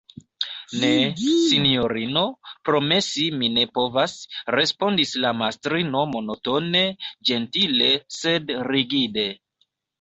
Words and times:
Ne, 0.83 0.87
sinjorino, 1.25 2.23
promesi 2.69 3.27
mi 3.43 3.51
ne 3.59 3.67
povas, 3.79 4.17
respondis 4.57 5.13
la 5.27 5.35
mastrino 5.45 6.05
monotone, 6.17 6.85
ĝentile, 7.31 7.95
sed 8.21 8.55
rigide. 8.75 9.31